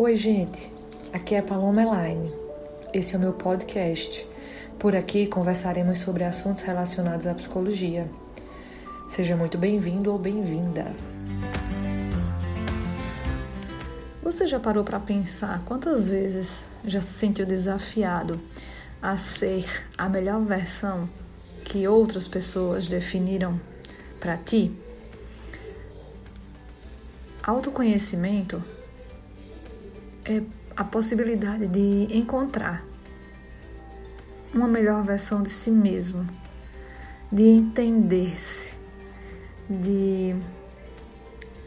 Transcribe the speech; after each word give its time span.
Oi, 0.00 0.14
gente. 0.14 0.72
Aqui 1.12 1.34
é 1.34 1.42
Paloma 1.42 1.82
Elaine. 1.82 2.32
Esse 2.94 3.16
é 3.16 3.18
o 3.18 3.20
meu 3.20 3.32
podcast. 3.32 4.24
Por 4.78 4.94
aqui 4.94 5.26
conversaremos 5.26 5.98
sobre 5.98 6.22
assuntos 6.22 6.62
relacionados 6.62 7.26
à 7.26 7.34
psicologia. 7.34 8.08
Seja 9.08 9.34
muito 9.34 9.58
bem-vindo 9.58 10.12
ou 10.12 10.16
bem-vinda. 10.16 10.94
Você 14.22 14.46
já 14.46 14.60
parou 14.60 14.84
para 14.84 15.00
pensar 15.00 15.64
quantas 15.64 16.08
vezes 16.08 16.64
já 16.84 17.00
se 17.00 17.14
sentiu 17.14 17.44
desafiado 17.44 18.40
a 19.02 19.16
ser 19.16 19.66
a 19.98 20.08
melhor 20.08 20.40
versão 20.42 21.10
que 21.64 21.88
outras 21.88 22.28
pessoas 22.28 22.86
definiram 22.86 23.60
para 24.20 24.36
ti? 24.36 24.70
Autoconhecimento 27.42 28.62
é 30.28 30.42
a 30.76 30.84
possibilidade 30.84 31.66
de 31.66 32.06
encontrar 32.16 32.84
uma 34.52 34.68
melhor 34.68 35.02
versão 35.02 35.42
de 35.42 35.48
si 35.48 35.70
mesmo, 35.70 36.26
de 37.32 37.42
entender-se, 37.44 38.74
de 39.68 40.34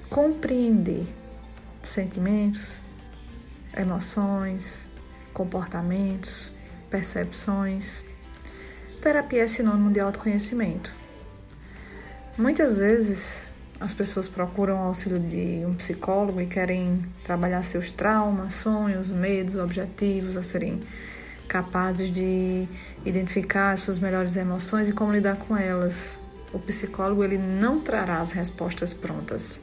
compreender 0.10 1.06
sentimentos, 1.82 2.78
emoções, 3.76 4.88
comportamentos, 5.34 6.52
percepções. 6.90 8.04
Terapia 9.02 9.44
é 9.44 9.48
sinônimo 9.48 9.92
de 9.92 10.00
autoconhecimento. 10.00 10.94
Muitas 12.38 12.78
vezes 12.78 13.50
as 13.82 13.96
pessoas 13.96 14.30
procuram 14.30 14.76
o 14.76 14.84
auxílio 14.84 15.20
de 15.20 15.66
um 15.66 15.74
psicólogo 15.74 16.40
e 16.40 16.46
querem 16.46 17.04
trabalhar 17.24 17.64
seus 17.64 17.92
traumas, 17.92 18.54
sonhos, 18.54 19.10
medos, 19.10 19.56
objetivos, 19.56 20.38
a 20.38 20.44
serem 20.44 20.80
capazes 21.48 22.14
de 22.14 22.68
identificar 23.04 23.72
as 23.72 23.80
suas 23.80 23.98
melhores 23.98 24.36
emoções 24.36 24.88
e 24.88 24.92
como 24.92 25.12
lidar 25.12 25.36
com 25.36 25.58
elas. 25.58 26.20
O 26.54 26.60
psicólogo 26.60 27.24
ele 27.24 27.40
não 27.40 27.82
trará 27.82 28.20
as 28.20 28.32
respostas 28.32 28.94
prontas. 28.94 29.60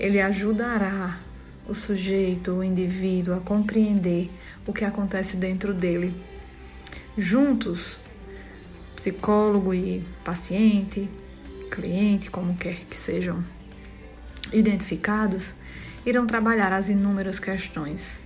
Ele 0.00 0.22
ajudará 0.22 1.20
o 1.68 1.74
sujeito, 1.74 2.52
o 2.52 2.64
indivíduo 2.64 3.34
a 3.34 3.40
compreender 3.40 4.30
o 4.66 4.72
que 4.72 4.86
acontece 4.86 5.36
dentro 5.36 5.74
dele. 5.74 6.14
Juntos, 7.16 7.98
psicólogo 8.96 9.74
e 9.74 10.02
paciente, 10.24 11.10
cliente, 11.74 12.30
como 12.30 12.56
quer 12.56 12.76
que 12.88 12.96
sejam 12.96 13.42
identificados, 14.52 15.52
irão 16.06 16.26
trabalhar 16.26 16.72
as 16.72 16.88
inúmeras 16.88 17.40
questões 17.40 18.22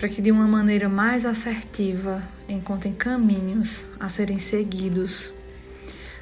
para 0.00 0.08
que 0.08 0.22
de 0.22 0.32
uma 0.32 0.46
maneira 0.46 0.88
mais 0.88 1.26
assertiva 1.26 2.22
encontrem 2.48 2.94
caminhos 2.94 3.84
a 3.98 4.08
serem 4.08 4.38
seguidos. 4.38 5.30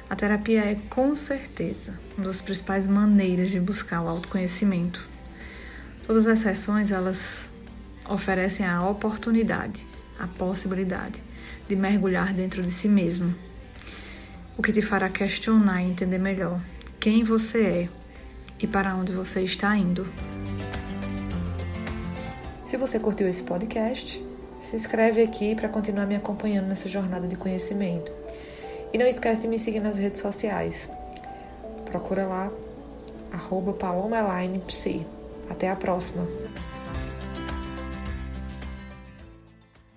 A 0.09 0.17
terapia 0.17 0.59
é 0.65 0.75
com 0.89 1.15
certeza 1.15 1.93
uma 2.17 2.27
das 2.27 2.41
principais 2.41 2.85
maneiras 2.85 3.49
de 3.49 3.57
buscar 3.57 4.01
o 4.01 4.09
autoconhecimento. 4.09 5.07
Todas 6.05 6.27
as 6.27 6.39
sessões 6.39 6.91
elas 6.91 7.49
oferecem 8.09 8.65
a 8.65 8.85
oportunidade, 8.85 9.79
a 10.19 10.27
possibilidade 10.27 11.23
de 11.69 11.75
mergulhar 11.77 12.33
dentro 12.33 12.61
de 12.61 12.71
si 12.71 12.89
mesmo 12.89 13.33
o 14.59 14.61
que 14.61 14.73
te 14.73 14.81
fará 14.81 15.07
questionar 15.07 15.81
e 15.81 15.89
entender 15.89 16.17
melhor 16.17 16.59
quem 16.99 17.23
você 17.23 17.63
é 17.63 17.89
e 18.59 18.67
para 18.67 18.93
onde 18.93 19.09
você 19.13 19.41
está 19.41 19.73
indo. 19.77 20.05
Se 22.65 22.75
você 22.75 22.99
curtiu 22.99 23.25
esse 23.25 23.41
podcast, 23.41 24.21
se 24.59 24.75
inscreve 24.75 25.23
aqui 25.23 25.55
para 25.55 25.69
continuar 25.69 26.05
me 26.05 26.17
acompanhando 26.17 26.67
nessa 26.67 26.89
jornada 26.89 27.25
de 27.25 27.37
conhecimento. 27.37 28.11
E 28.91 28.97
não 28.97 29.07
esquece 29.07 29.43
de 29.43 29.47
me 29.47 29.57
seguir 29.57 29.79
nas 29.79 29.97
redes 29.97 30.19
sociais. 30.19 30.89
Procura 31.85 32.27
lá, 32.27 32.51
arroba 33.31 33.73
Até 35.49 35.69
a 35.69 35.75
próxima! 35.77 36.27